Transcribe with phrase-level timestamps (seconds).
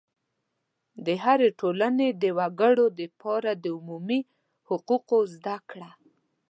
[1.05, 4.21] د هرې ټولنې د وګړو دپاره د عمومي
[4.69, 5.89] حقوقو زده کړه